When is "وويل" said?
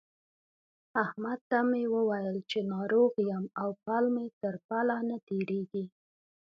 1.95-2.37